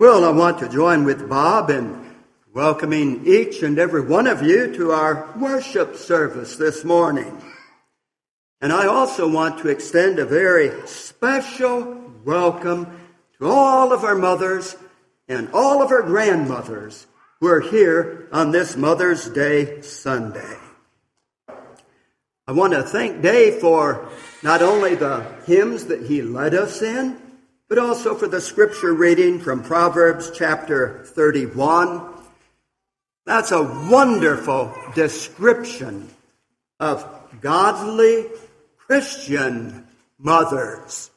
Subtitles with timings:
[0.00, 2.14] Well, I want to join with Bob in
[2.54, 7.42] welcoming each and every one of you to our worship service this morning.
[8.60, 12.96] And I also want to extend a very special welcome
[13.40, 14.76] to all of our mothers
[15.26, 17.08] and all of our grandmothers
[17.40, 20.58] who are here on this Mother's Day Sunday.
[22.46, 24.08] I want to thank Dave for
[24.44, 27.20] not only the hymns that he led us in,
[27.68, 32.14] but also for the scripture reading from Proverbs chapter 31.
[33.26, 36.08] That's a wonderful description
[36.80, 37.06] of
[37.42, 38.26] godly
[38.78, 39.86] Christian
[40.18, 41.10] mothers.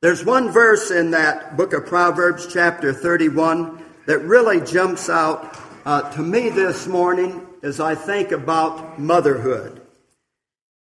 [0.00, 6.10] There's one verse in that book of Proverbs, chapter 31, that really jumps out uh,
[6.10, 9.80] to me this morning as I think about motherhood.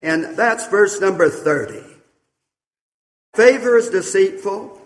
[0.02, 1.93] And that's verse number 30.
[3.34, 4.80] Favor is deceitful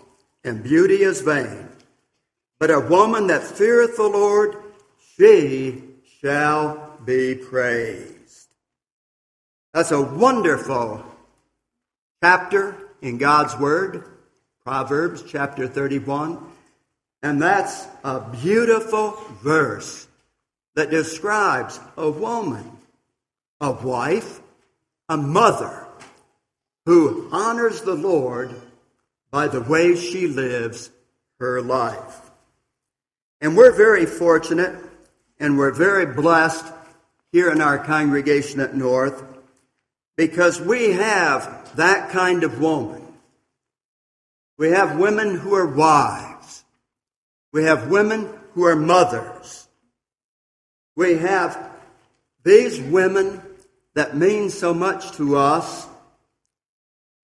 [0.43, 1.67] and beauty is vain,
[2.59, 4.55] but a woman that feareth the Lord,
[5.17, 5.83] she
[6.21, 8.47] shall be praised.
[9.73, 11.03] That's a wonderful
[12.23, 14.05] chapter in God's Word,
[14.63, 16.39] Proverbs chapter 31.
[17.21, 20.07] And that's a beautiful verse
[20.75, 22.71] that describes a woman,
[23.59, 24.39] a wife,
[25.09, 25.86] a mother
[26.87, 28.55] who honors the Lord
[29.29, 30.89] by the way she lives
[31.37, 32.31] her life.
[33.41, 34.73] And we're very fortunate
[35.37, 36.65] and we're very blessed
[37.33, 39.21] here in our congregation at North
[40.15, 43.05] because we have that kind of woman.
[44.57, 46.63] We have women who are wives.
[47.51, 49.67] We have women who are mothers.
[50.95, 51.69] We have
[52.45, 53.41] these women
[53.93, 55.85] that mean so much to us,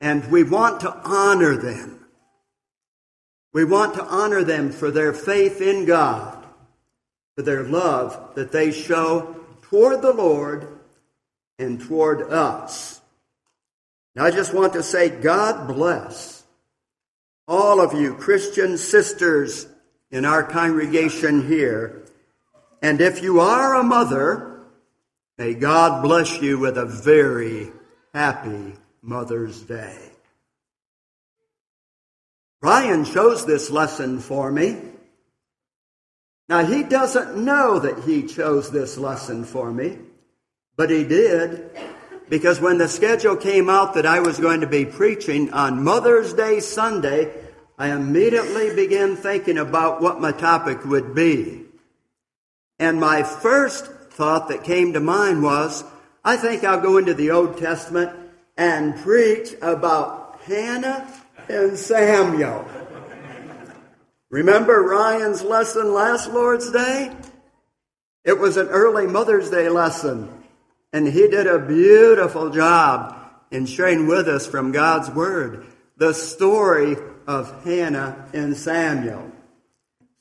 [0.03, 2.05] and we want to honor them.
[3.53, 6.45] We want to honor them for their faith in God,
[7.35, 10.67] for their love that they show toward the Lord
[11.57, 12.99] and toward us.
[14.13, 16.43] Now, I just want to say, God bless
[17.47, 19.67] all of you Christian sisters
[20.11, 22.03] in our congregation here.
[22.81, 24.63] And if you are a mother,
[25.37, 27.71] may God bless you with a very
[28.13, 28.73] happy
[29.03, 29.99] Mother's Day.
[32.61, 34.77] Ryan chose this lesson for me.
[36.47, 39.97] Now, he doesn't know that he chose this lesson for me.
[40.77, 41.69] But he did
[42.29, 46.33] because when the schedule came out that I was going to be preaching on Mother's
[46.33, 47.31] Day Sunday,
[47.77, 51.65] I immediately began thinking about what my topic would be.
[52.79, 55.83] And my first thought that came to mind was,
[56.23, 58.22] I think I'll go into the Old Testament
[58.57, 61.07] and preach about Hannah
[61.49, 62.67] and Samuel.
[64.29, 67.15] Remember Ryan's lesson last Lord's Day?
[68.23, 70.43] It was an early Mother's Day lesson.
[70.91, 73.15] And he did a beautiful job
[73.51, 75.65] in sharing with us from God's Word
[75.97, 76.97] the story
[77.27, 79.31] of Hannah and Samuel.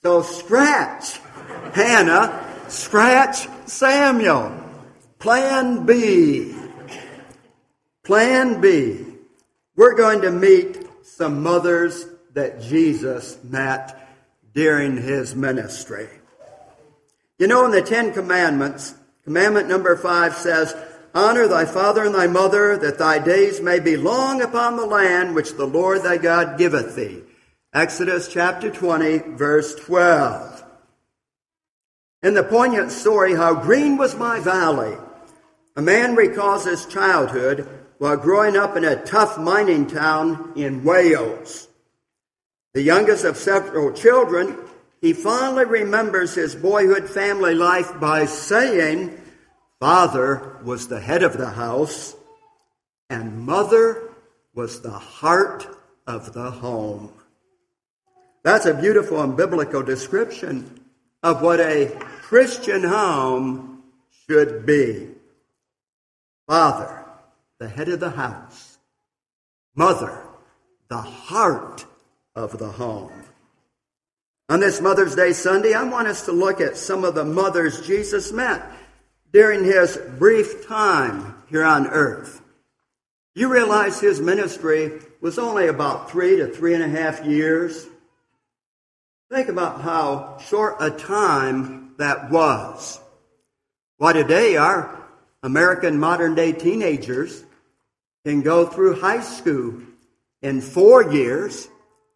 [0.03, 1.19] So scratch
[1.73, 4.59] Hannah, scratch Samuel.
[5.19, 6.55] Plan B.
[8.05, 9.05] Plan B.
[9.77, 12.05] We're going to meet some mothers
[12.35, 13.97] that Jesus met
[14.55, 16.09] during his ministry.
[17.39, 20.75] You know, in the Ten Commandments, Commandment number five says,
[21.15, 25.35] Honor thy father and thy mother, that thy days may be long upon the land
[25.35, 27.23] which the Lord thy God giveth thee.
[27.73, 30.65] Exodus chapter 20, verse 12.
[32.25, 34.97] In the poignant story, How Green Was My Valley,
[35.77, 37.69] a man recalls his childhood
[38.03, 41.69] while growing up in a tough mining town in Wales.
[42.75, 44.59] The youngest of several children,
[45.01, 49.17] he fondly remembers his boyhood family life by saying,
[49.79, 52.17] Father was the head of the house,
[53.09, 54.11] and mother
[54.53, 55.69] was the heart
[56.05, 57.13] of the home.
[58.43, 60.81] That's a beautiful and biblical description
[61.23, 63.85] of what a Christian home
[64.27, 65.07] should be.
[66.49, 67.02] Father,
[67.63, 68.77] the head of the house.
[69.77, 70.21] Mother,
[70.89, 71.87] the heart
[72.35, 73.13] of the home.
[74.49, 77.87] On this Mother's Day Sunday, I want us to look at some of the mothers
[77.87, 78.69] Jesus met
[79.33, 82.43] during his brief time here on earth.
[83.37, 87.87] You realize his ministry was only about three to three and a half years.
[89.31, 93.01] Think about how short a time that was.
[93.99, 94.99] Why, today our
[95.45, 97.45] American modern day teenagers
[98.25, 99.83] can go through high school
[100.41, 101.69] in four years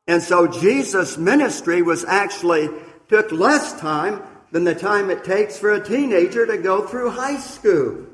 [0.06, 2.68] And so Jesus' ministry was actually
[3.08, 4.22] took less time
[4.52, 8.06] than the time it takes for a teenager to go through high school.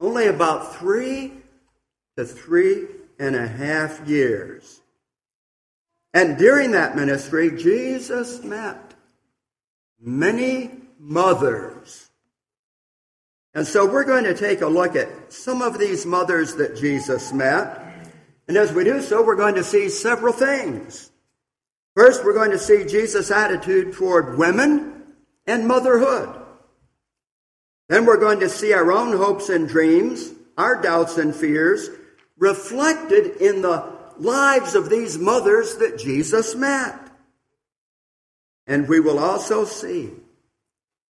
[0.00, 1.32] Only about three
[2.16, 2.86] to three
[3.18, 4.80] and a half years.
[6.14, 8.94] And during that ministry, Jesus met
[10.00, 12.10] many mothers.
[13.54, 17.32] And so we're going to take a look at some of these mothers that Jesus
[17.32, 17.80] met.
[18.48, 21.10] And as we do so, we're going to see several things.
[21.94, 25.04] First, we're going to see Jesus' attitude toward women
[25.46, 26.40] and motherhood.
[27.88, 31.90] Then we're going to see our own hopes and dreams, our doubts and fears,
[32.38, 36.98] reflected in the lives of these mothers that Jesus met.
[38.66, 40.10] And we will also see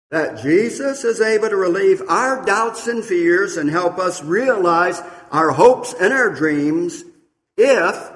[0.10, 5.02] that Jesus is able to relieve our doubts and fears and help us realize
[5.32, 7.04] our hopes and our dreams
[7.58, 8.12] if,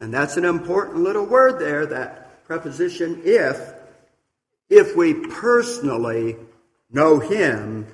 [0.00, 3.74] and that's an important little word there, that preposition if,
[4.70, 6.36] if we personally
[6.90, 7.86] know Him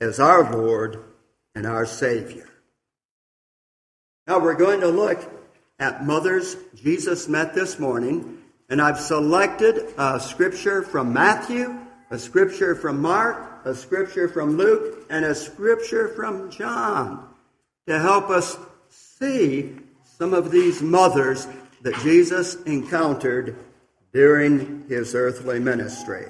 [0.00, 1.02] as our Lord
[1.54, 2.48] and our Savior.
[4.26, 5.28] Now we're going to look
[5.78, 8.38] at mothers Jesus met this morning,
[8.68, 11.76] and I've selected a scripture from Matthew,
[12.12, 17.26] a scripture from Mark, a scripture from Luke, and a scripture from John
[17.86, 18.58] to help us
[18.90, 19.74] see
[20.18, 21.48] some of these mothers
[21.80, 23.56] that Jesus encountered
[24.12, 26.26] during his earthly ministry.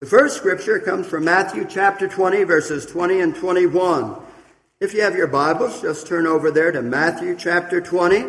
[0.00, 4.16] The first scripture comes from Matthew chapter 20, verses 20 and 21.
[4.80, 8.24] If you have your Bibles, just turn over there to Matthew chapter 20,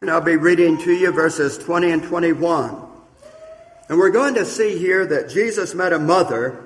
[0.00, 2.87] and I'll be reading to you verses 20 and 21.
[3.88, 6.62] And we're going to see here that Jesus met a mother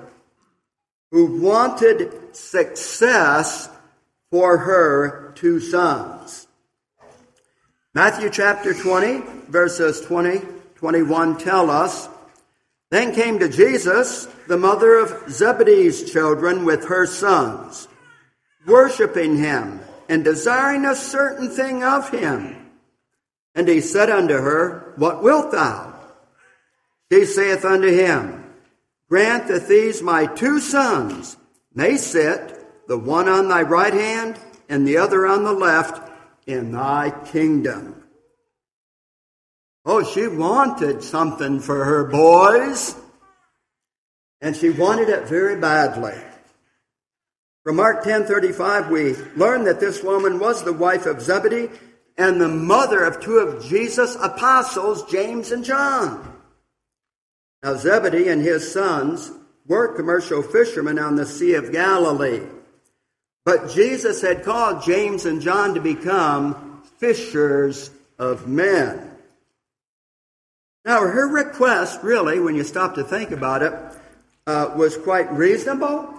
[1.11, 3.69] who wanted success
[4.31, 6.47] for her two sons.
[7.93, 10.41] Matthew chapter 20, verses 20,
[10.75, 12.09] 21 tell us,
[12.89, 17.87] Then came to Jesus the mother of Zebedee's children with her sons
[18.65, 19.79] worshiping him
[20.09, 22.71] and desiring a certain thing of him.
[23.55, 25.92] And he said unto her, What wilt thou?
[27.11, 28.43] She saith unto him,
[29.09, 31.37] Grant that these my two sons
[31.73, 34.39] may sit, the one on thy right hand
[34.69, 36.09] and the other on the left,
[36.47, 38.03] in thy kingdom.
[39.85, 42.95] Oh, she wanted something for her boys,
[44.41, 46.15] and she wanted it very badly.
[47.63, 51.69] From Mark 10:35 we learn that this woman was the wife of Zebedee
[52.17, 56.32] and the mother of two of Jesus' apostles, James and John.
[57.63, 59.31] Now Zebedee and his sons
[59.65, 62.41] were commercial fishermen on the Sea of Galilee.
[63.45, 67.89] But Jesus had called James and John to become fishers
[68.19, 69.11] of men.
[70.85, 73.73] Now, her request, really, when you stop to think about it,
[74.45, 76.13] uh, was quite reasonable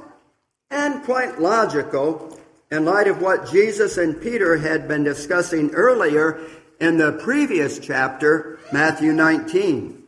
[0.71, 2.39] and quite logical
[2.71, 6.41] in light of what Jesus and Peter had been discussing earlier
[6.81, 10.04] in the previous chapter, Matthew 19.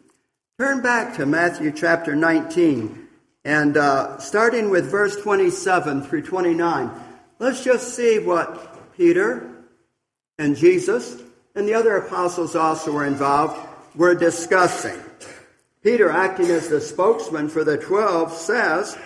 [0.59, 3.09] Turn back to Matthew chapter 19
[3.45, 6.91] and uh, starting with verse 27 through 29,
[7.39, 9.51] let's just see what Peter
[10.39, 11.21] and Jesus
[11.55, 13.55] and the other apostles also were involved
[13.95, 14.99] were discussing.
[15.83, 18.97] Peter, acting as the spokesman for the twelve, says,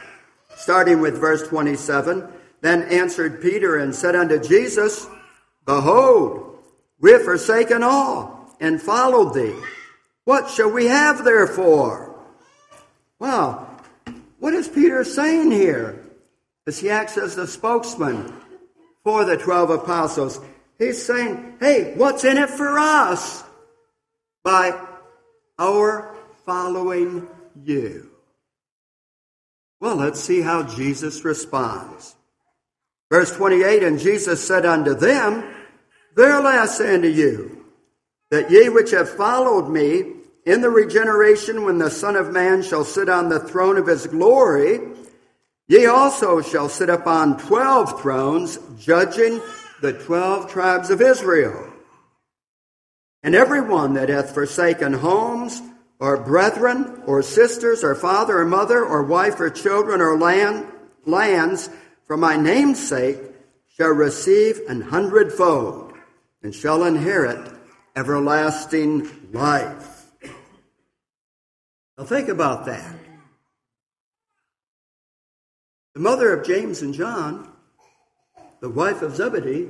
[0.55, 2.29] starting with verse 27.
[2.61, 5.05] Then answered Peter and said unto Jesus,
[5.67, 6.61] Behold,
[7.01, 9.57] we have forsaken all and followed thee.
[10.31, 12.15] What shall we have therefore?
[13.19, 13.69] Well,
[14.39, 16.05] what is Peter saying here?
[16.69, 18.33] As he acts as the spokesman
[19.03, 20.41] for the 12 apostles,
[20.79, 23.43] he's saying, hey, what's in it for us
[24.45, 24.81] by
[25.59, 26.15] our
[26.47, 27.27] following
[27.65, 28.09] you?
[29.81, 32.15] Well, let's see how Jesus responds.
[33.11, 35.43] Verse 28 And Jesus said unto them,
[36.15, 37.67] Verily I say unto you,
[38.31, 42.85] that ye which have followed me in the regeneration when the Son of Man shall
[42.85, 44.81] sit on the throne of his glory,
[45.69, 49.41] ye also shall sit upon twelve thrones, judging
[49.83, 51.73] the twelve tribes of Israel.
[53.23, 55.61] And every one that hath forsaken homes,
[55.99, 60.67] or brethren, or sisters, or father, or mother, or wife, or children, or land,
[61.05, 61.69] lands,
[62.07, 63.19] for my name's sake,
[63.77, 65.93] shall receive an hundredfold,
[66.43, 67.53] and shall inherit
[67.95, 69.90] everlasting life.
[72.00, 72.95] Now think about that.
[75.92, 77.52] The mother of James and John,
[78.61, 79.69] the wife of Zebedee,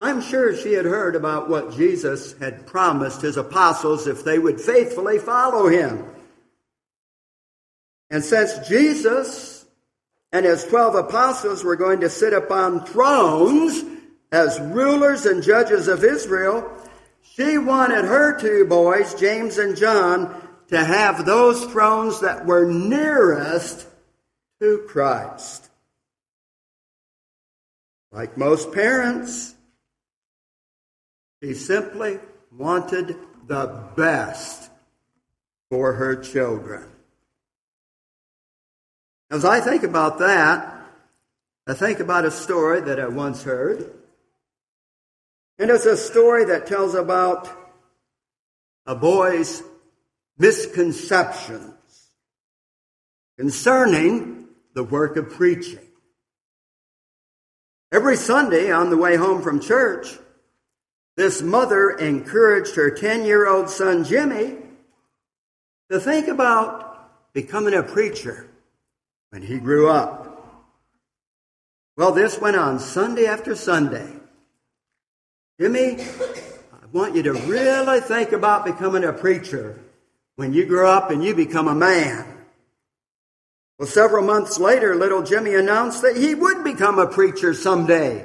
[0.00, 4.60] I'm sure she had heard about what Jesus had promised his apostles if they would
[4.60, 6.04] faithfully follow him.
[8.08, 9.66] And since Jesus
[10.30, 13.82] and his 12 apostles were going to sit upon thrones
[14.30, 16.70] as rulers and judges of Israel,
[17.22, 23.86] she wanted her two boys, James and John, to have those thrones that were nearest
[24.60, 25.68] to Christ.
[28.10, 29.54] Like most parents,
[31.42, 32.18] she simply
[32.50, 34.70] wanted the best
[35.70, 36.88] for her children.
[39.30, 40.72] As I think about that,
[41.66, 43.92] I think about a story that I once heard.
[45.58, 47.50] And it's a story that tells about
[48.86, 49.62] a boy's
[50.38, 51.72] misconceptions
[53.38, 55.78] concerning the work of preaching.
[57.92, 60.08] Every Sunday on the way home from church,
[61.16, 64.56] this mother encouraged her 10 year old son Jimmy
[65.90, 68.50] to think about becoming a preacher
[69.30, 70.24] when he grew up.
[71.96, 74.12] Well, this went on Sunday after Sunday.
[75.58, 79.78] Jimmy, I want you to really think about becoming a preacher
[80.36, 82.24] when you grow up and you become a man.
[83.78, 88.24] Well, several months later, little Jimmy announced that he would become a preacher someday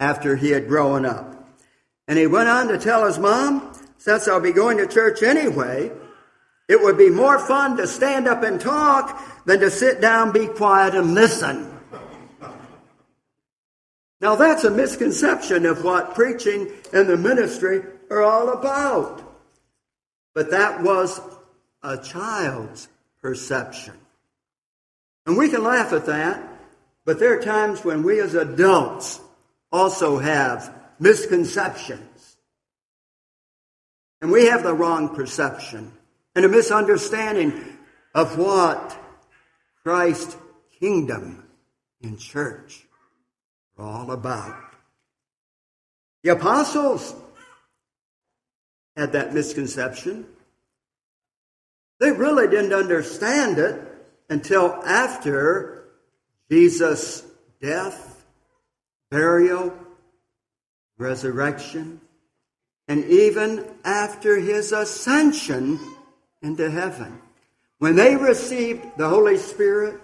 [0.00, 1.58] after he had grown up.
[2.08, 5.92] And he went on to tell his mom, since I'll be going to church anyway,
[6.68, 10.46] it would be more fun to stand up and talk than to sit down, be
[10.46, 11.68] quiet, and listen.
[14.20, 19.21] Now that's a misconception of what preaching and the ministry are all about.
[20.34, 21.20] But that was
[21.82, 22.88] a child's
[23.20, 23.94] perception.
[25.26, 26.42] And we can laugh at that,
[27.04, 29.20] but there are times when we as adults
[29.70, 32.36] also have misconceptions.
[34.20, 35.92] And we have the wrong perception
[36.34, 37.78] and a misunderstanding
[38.14, 38.96] of what
[39.82, 40.36] Christ's
[40.78, 41.44] kingdom
[42.00, 42.84] in church
[43.76, 44.56] are all about.
[46.22, 47.14] The apostles
[48.96, 50.26] had that misconception.
[52.00, 53.80] They really didn't understand it
[54.28, 55.84] until after
[56.50, 57.22] Jesus'
[57.60, 58.24] death,
[59.10, 59.72] burial,
[60.98, 62.00] resurrection,
[62.88, 65.78] and even after his ascension
[66.42, 67.20] into heaven.
[67.78, 70.00] When they received the Holy Spirit,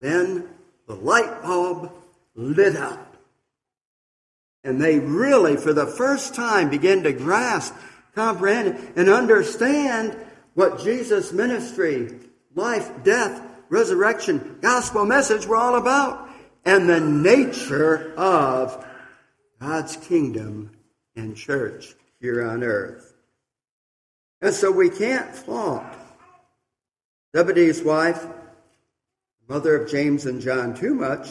[0.00, 0.48] then
[0.86, 1.92] the light bulb
[2.34, 3.07] lit up.
[4.64, 7.74] And they really, for the first time, begin to grasp,
[8.14, 10.16] comprehend, and understand
[10.54, 12.18] what Jesus' ministry,
[12.54, 16.28] life, death, resurrection, gospel message were all about,
[16.64, 18.84] and the nature of
[19.60, 20.72] God's kingdom
[21.14, 23.14] and church here on earth.
[24.40, 25.92] And so we can't flaunt
[27.36, 28.26] Zebedee's wife,
[29.48, 31.28] mother of James and John, too much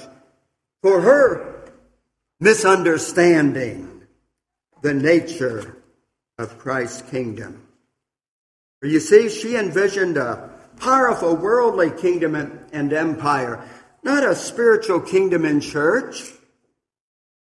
[0.81, 1.56] for her
[2.39, 4.03] misunderstanding
[4.81, 5.77] the nature
[6.37, 7.67] of Christ's kingdom.
[8.79, 12.35] For you see, she envisioned a powerful worldly kingdom
[12.71, 13.67] and empire,
[14.03, 16.31] not a spiritual kingdom and church.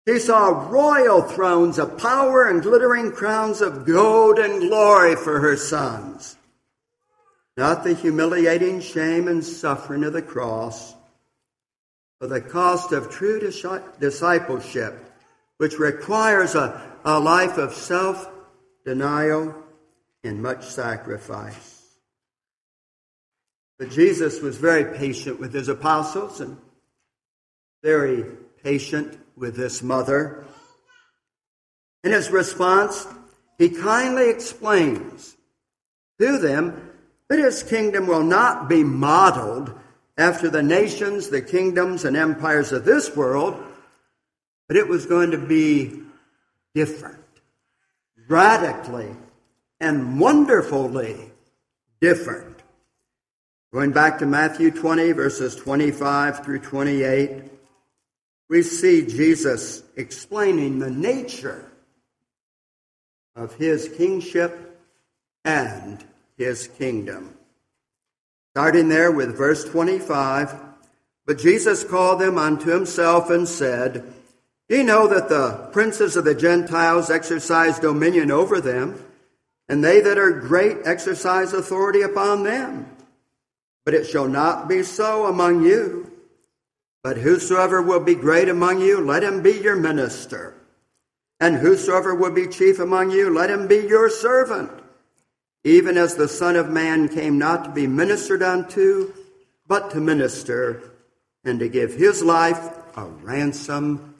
[0.08, 5.56] She saw royal thrones of power and glittering crowns of gold and glory for her
[5.56, 6.36] sons.
[7.58, 10.94] Not the humiliating shame and suffering of the cross,
[12.20, 13.40] but the cost of true
[14.00, 15.12] discipleship,
[15.58, 18.28] which requires a, a life of self
[18.84, 19.54] denial
[20.24, 21.84] and much sacrifice.
[23.78, 26.56] But Jesus was very patient with his apostles and
[27.82, 28.24] very
[28.64, 30.44] patient with this mother.
[32.02, 33.06] In his response,
[33.56, 35.36] he kindly explains
[36.20, 36.90] to them
[37.28, 39.77] that his kingdom will not be modeled
[40.18, 43.56] after the nations, the kingdoms, and empires of this world,
[44.66, 46.02] but it was going to be
[46.74, 47.24] different,
[48.28, 49.08] radically
[49.80, 51.30] and wonderfully
[52.00, 52.56] different.
[53.72, 57.44] Going back to Matthew 20, verses 25 through 28,
[58.48, 61.70] we see Jesus explaining the nature
[63.36, 64.80] of his kingship
[65.44, 66.02] and
[66.36, 67.37] his kingdom.
[68.54, 70.54] Starting there with verse 25,
[71.26, 74.12] but Jesus called them unto himself and said,
[74.68, 79.02] Ye know that the princes of the Gentiles exercise dominion over them,
[79.68, 82.86] and they that are great exercise authority upon them.
[83.84, 86.10] But it shall not be so among you.
[87.02, 90.54] But whosoever will be great among you, let him be your minister.
[91.40, 94.70] And whosoever will be chief among you, let him be your servant.
[95.68, 99.12] Even as the Son of Man came not to be ministered unto,
[99.66, 100.82] but to minister,
[101.44, 104.14] and to give his life a ransom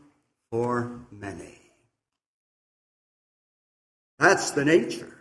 [0.51, 1.59] for many.
[4.19, 5.17] That's the nature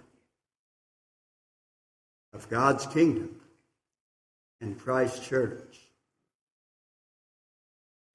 [2.33, 3.39] of God's kingdom
[4.59, 5.79] and Christ's church.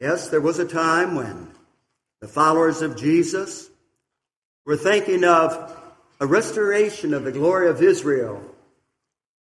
[0.01, 1.49] Yes, there was a time when
[2.21, 3.71] the followers of Jesus
[4.67, 5.79] were thinking of
[6.23, 8.41] a restoration of the glory of Israel,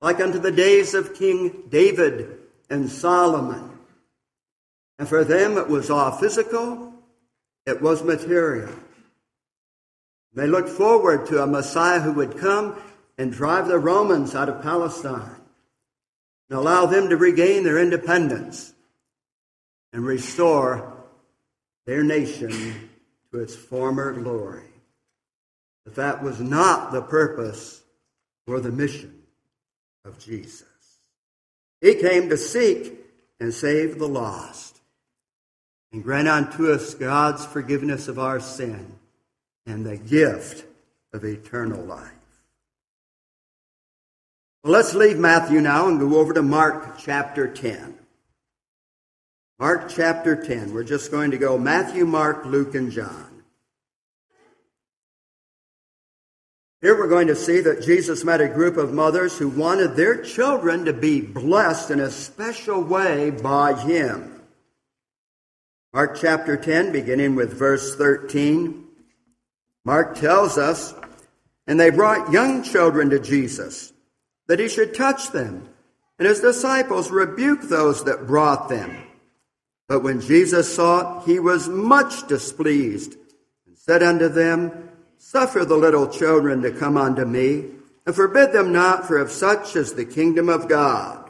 [0.02, 2.38] like unto the days of King David
[2.70, 3.80] and Solomon.
[5.00, 6.94] And for them, it was all physical,
[7.66, 8.72] it was material.
[10.36, 12.80] They looked forward to a Messiah who would come
[13.18, 15.42] and drive the Romans out of Palestine
[16.52, 18.72] and allow them to regain their independence
[19.92, 21.04] and restore
[21.88, 22.52] their nation
[23.32, 24.69] to its former glory.
[25.90, 27.82] But that was not the purpose
[28.46, 29.24] or the mission
[30.06, 30.68] of Jesus.
[31.82, 32.94] He came to seek
[33.40, 34.82] and save the lost
[35.92, 39.00] and grant unto us God's forgiveness of our sin
[39.66, 40.64] and the gift
[41.12, 42.12] of eternal life.
[44.64, 47.98] Well, let's leave Matthew now and go over to Mark chapter 10.
[49.58, 50.72] Mark chapter 10.
[50.72, 53.39] We're just going to go Matthew, Mark, Luke, and John.
[56.82, 60.24] Here we're going to see that Jesus met a group of mothers who wanted their
[60.24, 64.42] children to be blessed in a special way by him.
[65.94, 68.86] Mark chapter 10, beginning with verse 13.
[69.84, 70.94] Mark tells us,
[71.68, 73.92] And they brought young children to Jesus,
[74.48, 75.68] that he should touch them.
[76.18, 79.04] And his disciples rebuked those that brought them.
[79.90, 83.16] But when Jesus saw it, he was much displeased,
[83.68, 84.89] and said unto them,
[85.22, 87.66] Suffer the little children to come unto me,
[88.06, 91.30] and forbid them not, for of such is the kingdom of God.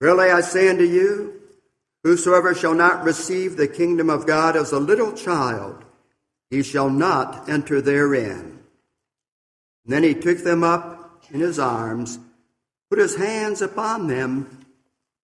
[0.00, 1.40] Really I say unto you,
[2.02, 5.84] whosoever shall not receive the kingdom of God as a little child,
[6.50, 8.60] he shall not enter therein.
[9.84, 12.18] And then he took them up in his arms,
[12.88, 14.64] put his hands upon them,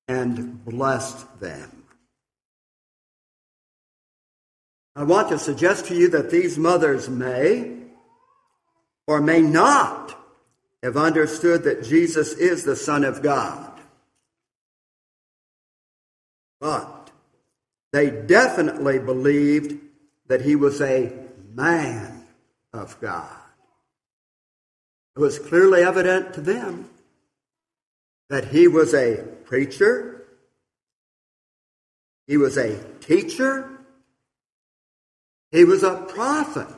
[0.06, 1.81] and blessed them.
[4.94, 7.78] I want to suggest to you that these mothers may
[9.06, 10.16] or may not
[10.82, 13.70] have understood that Jesus is the Son of God.
[16.60, 17.10] But
[17.92, 19.78] they definitely believed
[20.26, 21.12] that he was a
[21.54, 22.24] man
[22.72, 23.28] of God.
[25.16, 26.88] It was clearly evident to them
[28.30, 30.24] that he was a preacher,
[32.26, 33.71] he was a teacher,
[35.52, 36.74] he was a prophet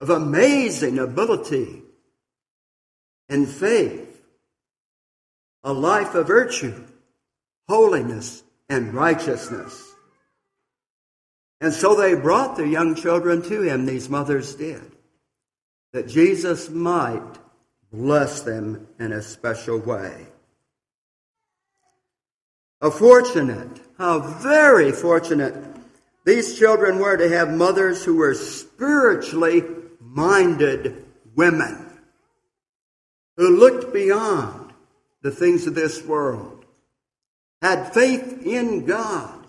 [0.00, 1.80] of amazing ability
[3.28, 4.20] and faith,
[5.62, 6.84] a life of virtue,
[7.68, 9.94] holiness, and righteousness.
[11.60, 14.82] And so they brought their young children to him, these mothers did,
[15.92, 17.22] that Jesus might
[17.92, 20.26] bless them in a special way.
[22.80, 25.54] A fortunate, how very fortunate
[26.24, 29.64] these children were to have mothers who were spiritually
[30.00, 31.04] minded
[31.34, 31.92] women
[33.36, 34.72] who looked beyond
[35.22, 36.64] the things of this world,
[37.60, 39.46] had faith in God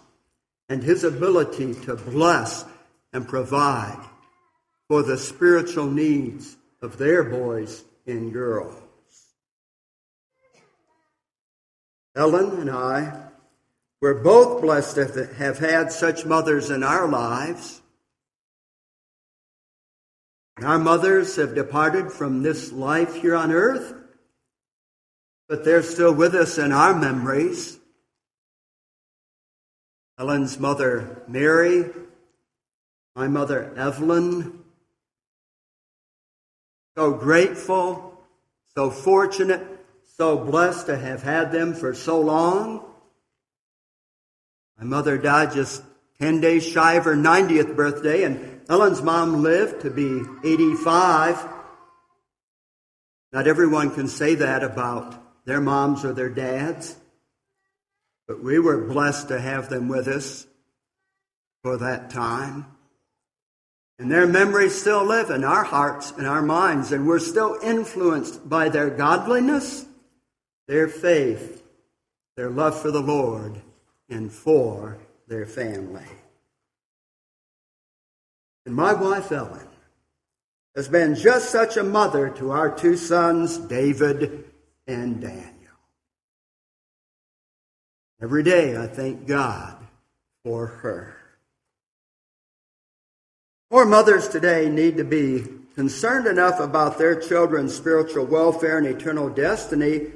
[0.70, 2.64] and His ability to bless
[3.12, 4.00] and provide
[4.88, 8.82] for the spiritual needs of their boys and girls.
[12.16, 13.30] Ellen and I
[14.04, 17.82] we're both blessed to have had such mothers in our lives.
[20.62, 23.94] Our mothers have departed from this life here on earth,
[25.48, 27.80] but they're still with us in our memories.
[30.20, 31.86] Ellen's mother, Mary,
[33.16, 34.66] my mother, Evelyn.
[36.98, 38.22] So grateful,
[38.76, 39.66] so fortunate,
[40.18, 42.89] so blessed to have had them for so long.
[44.84, 45.82] My mother died just
[46.19, 51.41] 10 days shy of her 90th birthday, and Ellen's mom lived to be 85.
[53.32, 56.98] Not everyone can say that about their moms or their dads,
[58.28, 60.46] but we were blessed to have them with us
[61.62, 62.65] for that time.
[63.98, 68.50] And their memories still live in our hearts and our minds, and we're still influenced
[68.50, 69.86] by their godliness,
[70.67, 71.63] their faith,
[72.36, 73.62] their love for the Lord,
[74.13, 74.97] and for
[75.28, 76.06] their family.
[78.65, 79.67] And my wife, Ellen,
[80.76, 84.45] has been just such a mother to our two sons, David
[84.88, 85.49] and Daniel.
[88.21, 89.76] Every day I thank God
[90.45, 91.17] for her.
[93.71, 95.43] More mothers today need to be
[95.76, 100.12] concerned enough about their children's spiritual welfare and eternal destiny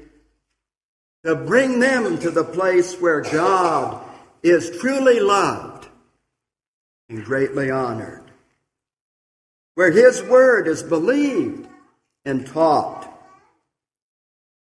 [1.27, 4.01] to bring them to the place where God
[4.41, 5.85] is truly loved
[7.09, 8.31] and greatly honored,
[9.75, 11.67] where His Word is believed
[12.23, 13.13] and taught,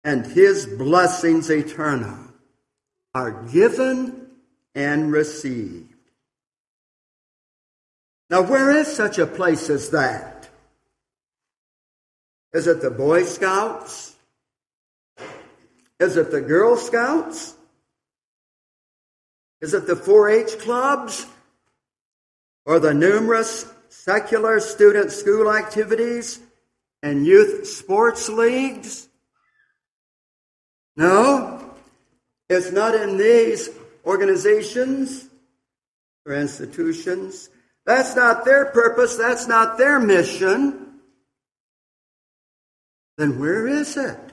[0.05, 2.19] and His blessings eternal
[3.15, 4.27] are given
[4.75, 5.95] and received.
[8.29, 10.51] Now, where is such a place as that?
[12.53, 14.12] Is it the Boy Scouts?
[16.03, 17.55] Is it the Girl Scouts?
[19.61, 21.27] Is it the 4 H clubs?
[22.67, 26.41] Or the numerous secular student school activities
[27.05, 29.07] and youth sports leagues?
[30.97, 31.71] No,
[32.51, 33.71] it's not in these
[34.05, 35.29] organizations
[36.27, 37.49] or institutions.
[37.87, 39.17] That's not their purpose.
[39.17, 40.99] That's not their mission.
[43.19, 44.32] Then where is it?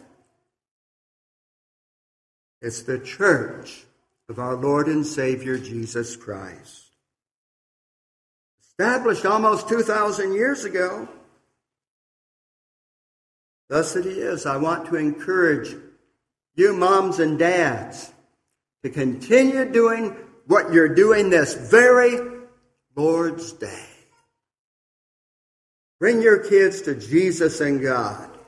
[2.62, 3.86] It's the church
[4.28, 6.88] of our Lord and Savior Jesus Christ.
[8.62, 11.08] Established almost 2,000 years ago.
[13.70, 14.46] Thus it is.
[14.46, 15.76] I want to encourage
[16.56, 18.12] you moms and dads
[18.84, 20.16] to continue doing
[20.48, 22.20] what you're doing this very
[22.96, 23.86] Lord's Day.
[26.00, 28.39] Bring your kids to Jesus and God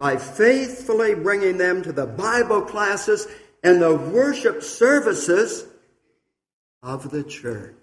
[0.00, 3.28] by faithfully bringing them to the Bible classes
[3.62, 5.66] and the worship services
[6.82, 7.76] of the church.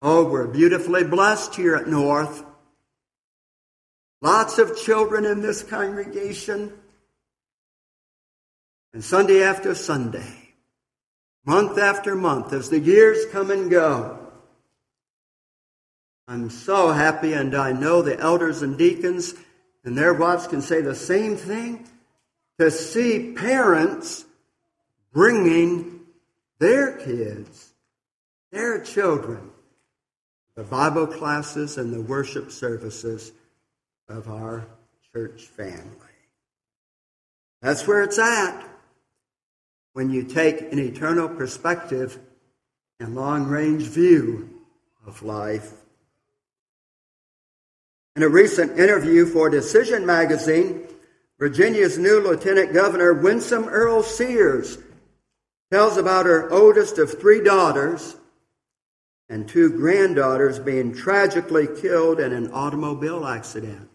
[0.00, 2.42] Oh, we're beautifully blessed here at North.
[4.22, 6.72] Lots of children in this congregation.
[8.94, 10.54] And Sunday after Sunday,
[11.44, 14.18] month after month, as the years come and go,
[16.26, 19.34] I'm so happy, and I know the elders and deacons
[19.84, 21.88] and their wives can say the same thing
[22.58, 24.24] to see parents
[25.12, 26.00] bringing
[26.58, 27.72] their kids,
[28.50, 29.50] their children,
[30.54, 33.32] the Bible classes and the worship services
[34.08, 34.66] of our
[35.12, 35.82] church family.
[37.60, 38.68] That's where it's at
[39.92, 42.18] when you take an eternal perspective
[42.98, 44.60] and long range view
[45.06, 45.72] of life.
[48.14, 50.86] In a recent interview for Decision magazine,
[51.38, 54.76] Virginia's new Lieutenant Governor, Winsome Earle-Sears,
[55.70, 58.16] tells about her oldest of three daughters
[59.30, 63.88] and two granddaughters being tragically killed in an automobile accident.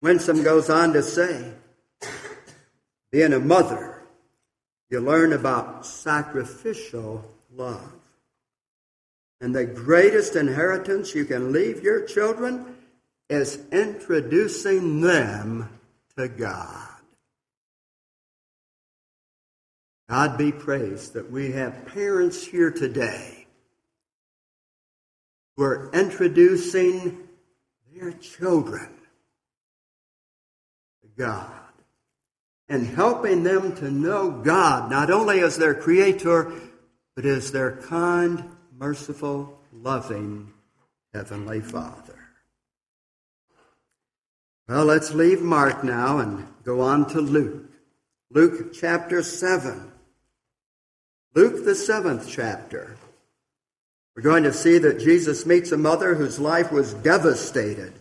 [0.00, 1.52] Winsome goes on to say,
[3.12, 4.02] being a mother,
[4.90, 8.01] you learn about sacrificial love.
[9.42, 12.76] And the greatest inheritance you can leave your children
[13.28, 15.68] is introducing them
[16.16, 16.88] to God.
[20.08, 23.48] God be praised that we have parents here today
[25.56, 27.18] who are introducing
[27.92, 28.90] their children
[31.02, 31.50] to God
[32.68, 36.52] and helping them to know God not only as their creator,
[37.16, 38.44] but as their kind,
[38.82, 40.52] merciful, loving
[41.14, 42.18] Heavenly Father.
[44.68, 47.70] Well, let's leave Mark now and go on to Luke.
[48.32, 49.92] Luke chapter 7.
[51.36, 52.96] Luke, the seventh chapter.
[54.16, 57.92] We're going to see that Jesus meets a mother whose life was devastated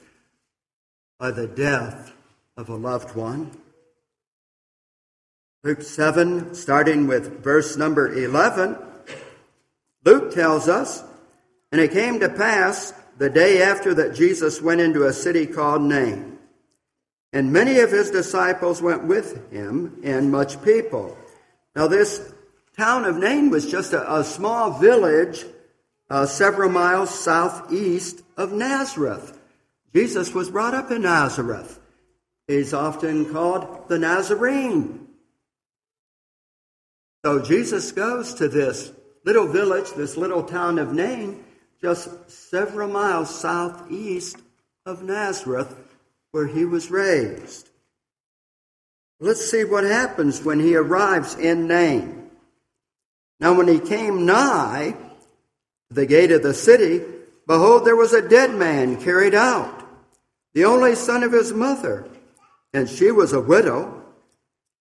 [1.19, 2.11] by the death
[2.57, 3.51] of a loved one.
[5.63, 8.77] Luke 7, starting with verse number 11,
[10.03, 11.03] Luke tells us,
[11.71, 15.81] And it came to pass the day after that Jesus went into a city called
[15.81, 16.39] Nain.
[17.33, 21.17] And many of his disciples went with him, and much people.
[21.75, 22.33] Now, this
[22.77, 25.45] town of Nain was just a, a small village
[26.09, 29.39] uh, several miles southeast of Nazareth.
[29.95, 31.79] Jesus was brought up in Nazareth.
[32.47, 35.07] He's often called the Nazarene.
[37.23, 38.91] So Jesus goes to this
[39.23, 41.43] little village, this little town of Nain,
[41.81, 44.37] just several miles southeast
[44.85, 45.75] of Nazareth,
[46.31, 47.69] where he was raised.
[49.19, 52.29] Let's see what happens when he arrives in Nain.
[53.39, 54.95] Now, when he came nigh
[55.89, 57.03] the gate of the city,
[57.47, 59.83] behold, there was a dead man carried out,
[60.53, 62.07] the only son of his mother,
[62.73, 64.03] and she was a widow,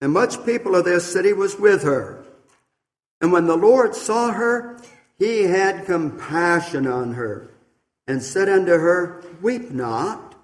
[0.01, 2.25] and much people of this city was with her.
[3.21, 4.81] And when the Lord saw her,
[5.19, 7.51] he had compassion on her,
[8.07, 10.35] and said unto her, Weep not.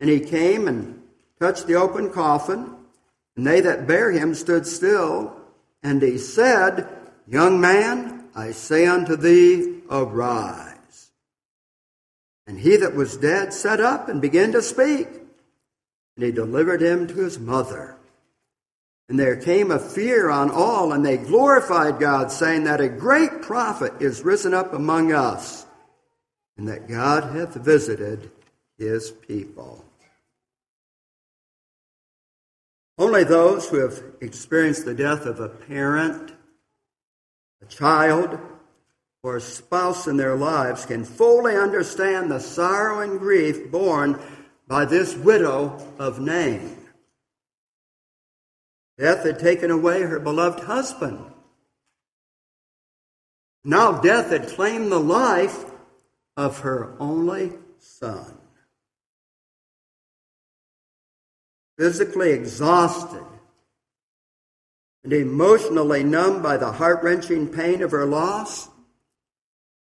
[0.00, 1.02] And he came and
[1.40, 2.74] touched the open coffin,
[3.36, 5.36] and they that bare him stood still.
[5.82, 6.88] And he said,
[7.28, 11.10] Young man, I say unto thee, arise.
[12.46, 15.08] And he that was dead sat up and began to speak.
[16.16, 17.95] And he delivered him to his mother.
[19.08, 23.42] And there came a fear on all, and they glorified God, saying that a great
[23.42, 25.64] prophet is risen up among us,
[26.56, 28.30] and that God hath visited
[28.78, 29.84] his people.
[32.98, 36.32] Only those who have experienced the death of a parent,
[37.62, 38.38] a child,
[39.22, 44.18] or a spouse in their lives can fully understand the sorrow and grief borne
[44.66, 46.85] by this widow of Nain.
[48.98, 51.18] Death had taken away her beloved husband.
[53.64, 55.64] Now death had claimed the life
[56.36, 58.38] of her only son.
[61.76, 63.24] physically exhausted
[65.04, 68.68] and emotionally numb by the heart wrenching pain of her loss,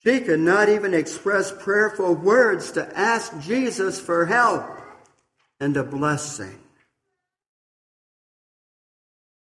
[0.03, 4.65] she could not even express prayerful words to ask Jesus for help
[5.59, 6.59] and a blessing.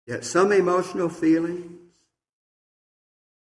[0.09, 1.71] Yet some emotional feelings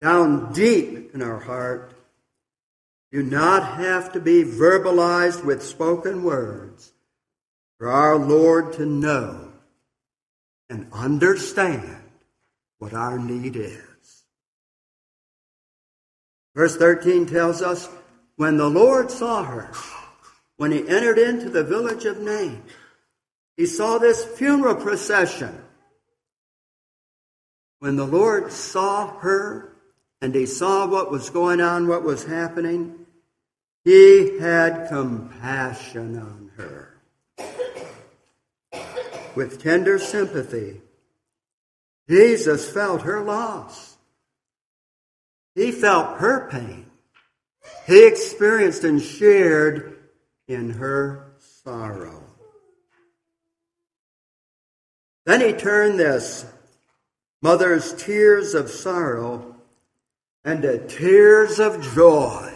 [0.01, 1.93] down deep in our heart
[3.13, 6.91] do not have to be verbalized with spoken words
[7.77, 9.53] for our Lord to know
[10.69, 11.95] and understand
[12.77, 13.79] what our need is.
[16.55, 17.87] Verse 13 tells us
[18.35, 19.71] when the Lord saw her,
[20.57, 22.61] when he entered into the village of Nain,
[23.55, 25.57] he saw this funeral procession.
[27.79, 29.73] When the Lord saw her
[30.21, 33.05] and he saw what was going on, what was happening,
[33.85, 36.97] he had compassion on her
[39.35, 40.81] with tender sympathy.
[42.09, 43.97] Jesus felt her loss.
[45.55, 46.87] He felt her pain.
[47.87, 49.97] He experienced and shared
[50.47, 52.23] in her sorrow.
[55.25, 56.45] Then he turned this
[57.41, 59.55] mother's tears of sorrow
[60.45, 62.53] into tears of joy.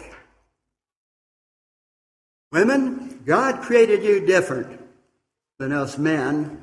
[2.52, 4.80] Women, God created you different
[5.58, 6.62] than us men.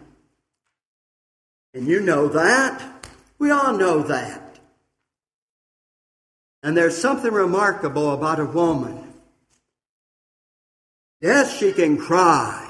[1.74, 2.82] And you know that.
[3.40, 4.60] We all know that.
[6.64, 9.14] And there's something remarkable about a woman.
[11.22, 12.68] Yes, she can cry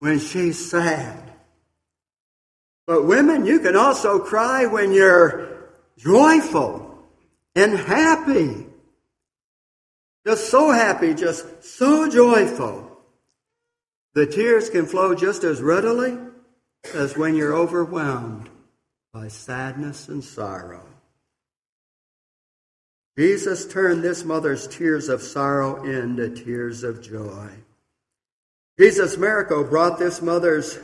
[0.00, 1.27] when she's sad.
[2.88, 5.58] But women, you can also cry when you're
[5.98, 6.98] joyful
[7.54, 8.64] and happy.
[10.26, 12.90] Just so happy, just so joyful.
[14.14, 16.16] The tears can flow just as readily
[16.94, 18.48] as when you're overwhelmed
[19.12, 20.86] by sadness and sorrow.
[23.18, 27.50] Jesus turned this mother's tears of sorrow into tears of joy.
[28.78, 30.78] Jesus' miracle brought this mother's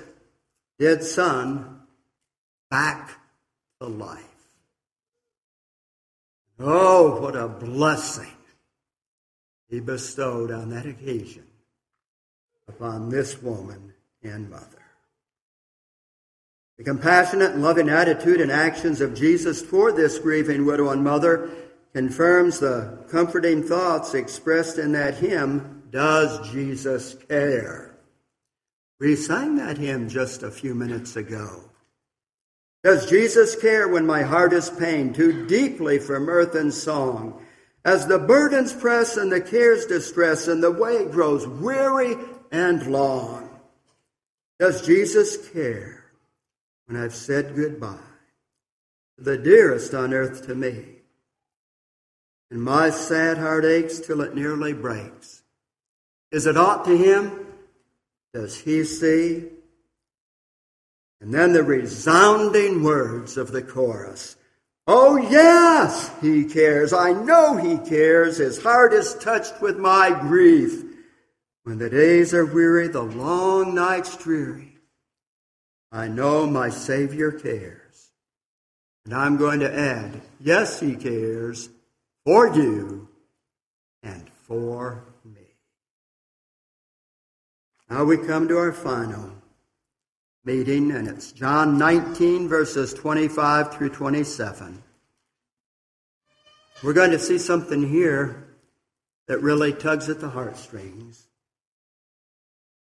[0.79, 1.74] dead son
[2.75, 3.21] back
[3.81, 4.49] to life.
[6.59, 8.37] Oh, what a blessing
[9.69, 11.47] he bestowed on that occasion
[12.67, 14.83] upon this woman and mother.
[16.77, 21.51] The compassionate and loving attitude and actions of Jesus toward this grieving widow and mother
[21.93, 27.97] confirms the comforting thoughts expressed in that hymn, Does Jesus Care?
[28.99, 31.71] We sang that hymn just a few minutes ago.
[32.85, 37.45] Does Jesus care when my heart is pained too deeply for mirth and song?
[37.85, 42.17] As the burdens press and the cares distress and the way grows weary
[42.53, 43.51] and long?
[44.61, 46.05] Does Jesus care?
[46.87, 47.97] when I've said goodbye
[49.17, 50.85] to the dearest on earth to me.
[52.51, 55.43] And my sad heart aches till it nearly breaks.
[56.31, 57.47] Is it aught to him?
[58.33, 59.45] Does he see?
[61.25, 64.37] And then the resounding words of the chorus.
[64.87, 66.93] Oh, yes, he cares.
[66.93, 68.37] I know he cares.
[68.37, 70.85] His heart is touched with my grief.
[71.63, 74.77] When the days are weary, the long nights dreary,
[75.91, 78.11] I know my Savior cares.
[79.07, 81.71] And I'm going to add, yes, He cares
[82.27, 83.09] for you
[84.03, 85.57] and for me.
[87.89, 89.33] Now we come to our final
[90.45, 94.83] meeting, and it's John 19, verses 25 through 27.
[96.83, 98.47] We're going to see something here
[99.27, 101.27] that really tugs at the heartstrings.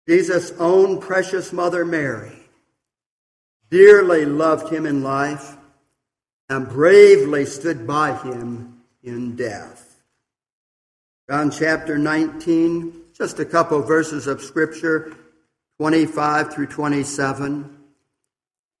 [0.08, 2.36] Jesus' own precious mother Mary
[3.70, 5.56] dearly loved him in life
[6.48, 10.02] and bravely stood by him in death.
[11.30, 15.16] John chapter 19, just a couple verses of scripture,
[15.78, 17.78] 25 through 27.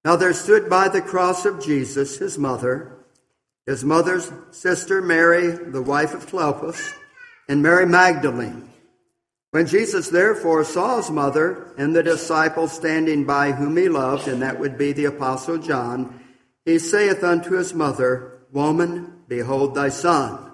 [0.04, 2.92] Now there stood by the cross of Jesus his mother,
[3.66, 6.92] his mother's sister Mary, the wife of Clopas,
[7.48, 8.68] and Mary Magdalene.
[9.52, 14.40] When Jesus therefore saw his mother and the disciple standing by whom he loved, and
[14.42, 16.20] that would be the apostle John,
[16.64, 20.52] he saith unto his mother, Woman, behold thy son.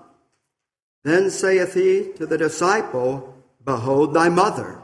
[1.05, 4.83] Then saith he to the disciple, Behold thy mother.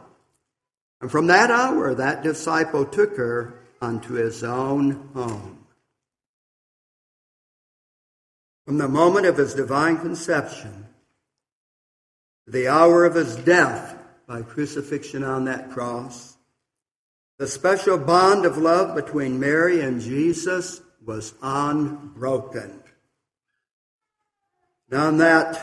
[1.05, 5.67] And from that hour that disciple took her unto his own home.
[8.64, 10.87] From the moment of his divine conception
[12.47, 16.38] to the hour of his death by crucifixion on that cross,
[17.38, 22.81] the special bond of love between Mary and Jesus was unbroken.
[24.90, 25.62] And on that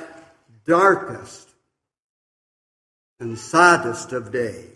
[0.67, 1.49] darkest
[3.19, 4.70] and saddest of days,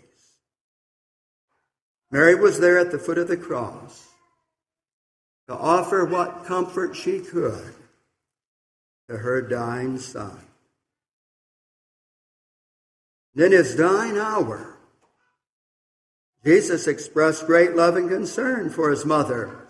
[2.10, 4.08] Mary was there at the foot of the cross
[5.48, 7.74] to offer what comfort she could
[9.08, 10.40] to her dying son.
[13.36, 14.78] in his dying hour,
[16.44, 19.66] Jesus expressed great love and concern for his mother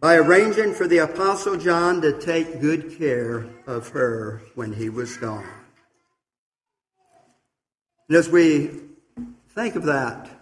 [0.00, 5.16] by arranging for the Apostle John to take good care of her when he was
[5.16, 5.46] gone.
[8.08, 8.70] And as we
[9.54, 10.41] think of that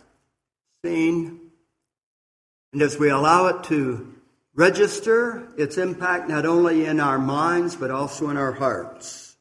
[0.85, 1.41] scene,
[2.73, 4.15] and as we allow it to
[4.55, 9.37] register its impact not only in our minds, but also in our hearts.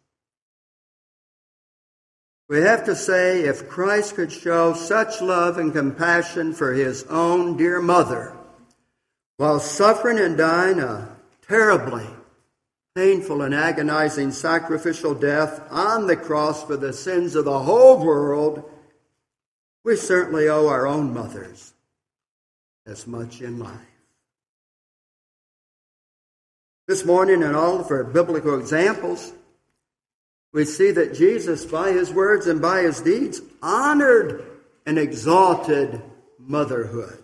[2.50, 7.58] We have to say if Christ could show such love and compassion for his own
[7.58, 8.36] dear mother
[9.38, 11.16] while suffering and dying a
[11.48, 12.08] terribly
[12.96, 18.70] painful and agonizing sacrificial death on the cross for the sins of the whole world,
[19.84, 21.74] we certainly owe our own mothers
[22.86, 23.76] as much in life.
[26.88, 29.32] This morning, in all of our biblical examples,
[30.52, 34.44] we see that Jesus, by his words and by his deeds, honored
[34.86, 36.02] and exalted
[36.40, 37.24] motherhood.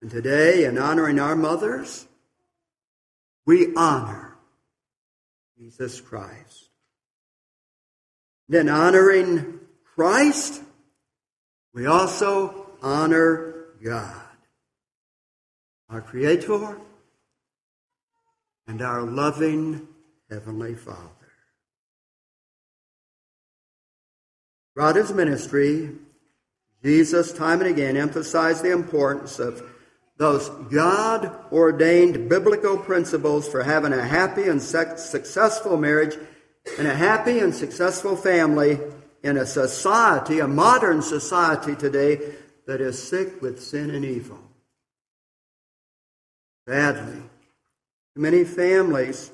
[0.00, 2.06] And today, in honoring our mothers,
[3.44, 4.36] we honor
[5.58, 6.68] Jesus Christ.
[8.48, 9.58] Then, honoring
[9.94, 10.60] Christ,
[11.72, 14.22] we also honor God,
[15.88, 16.78] our Creator
[18.66, 19.86] and our loving
[20.28, 20.98] Heavenly Father.
[24.74, 25.90] Throughout his ministry,
[26.82, 29.62] Jesus time and again emphasized the importance of
[30.16, 36.16] those God ordained biblical principles for having a happy and successful marriage
[36.78, 38.80] and a happy and successful family
[39.24, 42.20] in a society, a modern society today
[42.66, 44.38] that is sick with sin and evil.
[46.68, 47.22] Sadly,
[48.14, 49.30] too many families,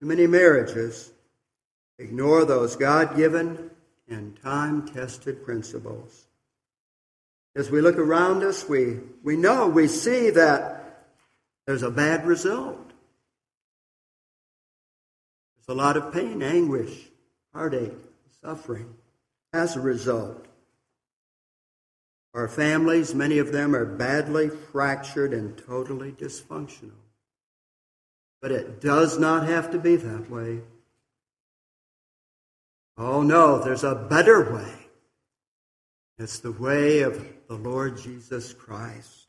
[0.00, 1.12] too many marriages
[2.00, 3.70] ignore those God given
[4.08, 6.26] and time tested principles.
[7.54, 11.06] As we look around us, we, we know, we see that
[11.64, 12.90] there's a bad result.
[15.56, 17.08] There's a lot of pain, anguish,
[17.54, 17.92] heartache,
[18.44, 18.94] suffering
[19.52, 20.46] as a result.
[22.34, 26.92] Our families, many of them are badly fractured and totally dysfunctional.
[28.40, 30.60] But it does not have to be that way.
[32.96, 34.72] Oh no, there's a better way.
[36.18, 39.26] It's the way of the Lord Jesus Christ.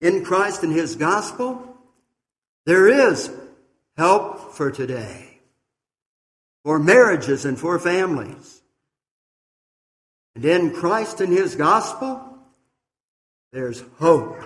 [0.00, 1.76] In Christ and His gospel,
[2.66, 3.30] there is
[3.96, 5.29] help for today,
[6.64, 8.60] for marriages and for families.
[10.34, 12.38] And in Christ and His gospel,
[13.52, 14.38] there's hope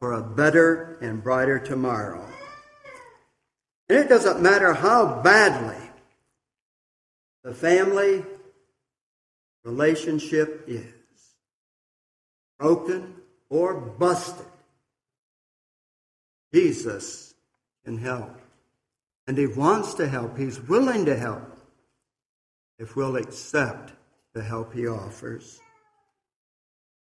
[0.00, 2.26] for a better and brighter tomorrow.
[3.88, 5.90] And it doesn't matter how badly
[7.44, 8.24] the family
[9.64, 10.92] relationship is
[12.58, 13.14] broken
[13.48, 14.46] or busted,
[16.54, 17.34] Jesus
[17.84, 18.41] can help.
[19.26, 20.36] And He wants to help.
[20.36, 21.56] He's willing to help
[22.78, 23.92] if we'll accept
[24.34, 25.60] the help He offers.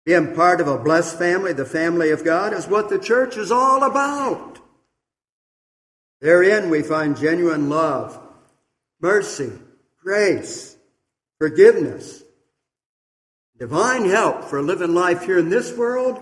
[0.05, 3.53] Being part of a blessed family, the family of God, is what the church is
[3.53, 4.59] all about.
[6.21, 8.19] Therein we find genuine love,
[9.01, 9.53] mercy,
[10.03, 10.77] grace,
[11.39, 12.23] forgiveness,
[13.59, 16.19] divine help for living life here in this world,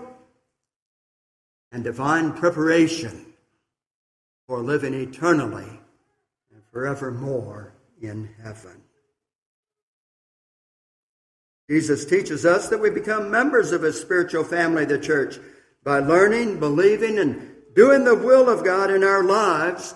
[1.71, 3.28] and divine preparation
[4.49, 5.79] for living eternally
[6.51, 7.71] and forevermore
[8.01, 8.81] in heaven.
[11.69, 15.37] Jesus teaches us that we become members of his spiritual family, the church,
[15.83, 19.93] by learning, believing, and doing the will of God in our lives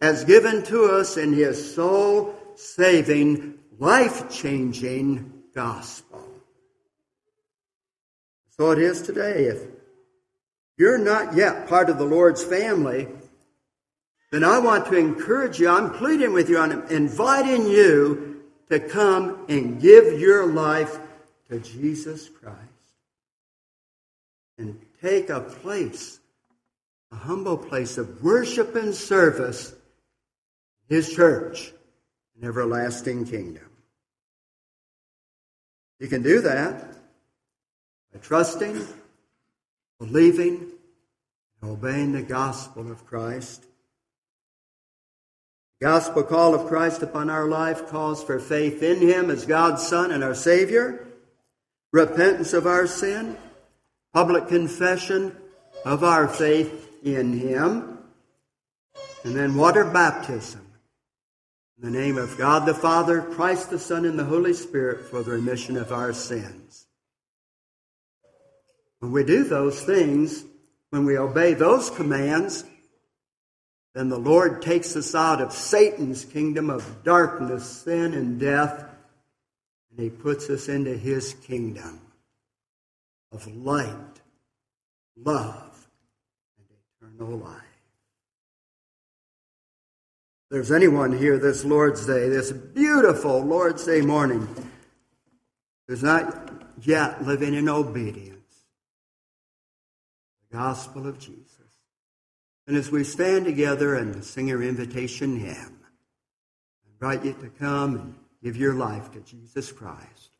[0.00, 6.22] as given to us in his soul saving, life changing gospel.
[8.50, 9.46] So it is today.
[9.46, 9.62] If
[10.78, 13.08] you're not yet part of the Lord's family,
[14.36, 19.46] then I want to encourage you, I'm pleading with you, I'm inviting you to come
[19.48, 20.98] and give your life
[21.48, 22.60] to Jesus Christ
[24.58, 26.20] and take a place,
[27.10, 29.72] a humble place of worship and service,
[30.90, 31.72] in His church,
[32.38, 33.70] an everlasting kingdom.
[35.98, 36.94] You can do that
[38.12, 38.86] by trusting,
[39.98, 40.72] believing,
[41.62, 43.64] and obeying the gospel of Christ.
[45.80, 50.10] Gospel call of Christ upon our life calls for faith in Him as God's Son
[50.10, 51.06] and our Savior
[51.92, 53.36] repentance of our sin,
[54.12, 55.34] public confession
[55.84, 57.98] of our faith in Him,
[59.24, 60.60] and then water baptism.
[61.78, 65.22] In the name of God the Father, Christ the Son, and the Holy Spirit for
[65.22, 66.86] the remission of our sins.
[68.98, 70.44] When we do those things,
[70.90, 72.64] when we obey those commands,
[73.96, 78.84] then the Lord takes us out of Satan's kingdom of darkness, sin, and death
[79.96, 82.00] and he puts us into his kingdom
[83.32, 84.20] of light,
[85.16, 85.88] love,
[86.58, 87.62] and eternal life.
[90.44, 94.46] If there's anyone here this Lord's Day, this beautiful Lord's Day morning,
[95.88, 98.34] who's not yet living in obedience,
[100.50, 101.55] the gospel of Jesus.
[102.66, 105.78] And as we stand together and sing our invitation hymn,
[106.84, 108.14] I invite you to come and
[108.46, 110.35] Give your life to Jesus Christ.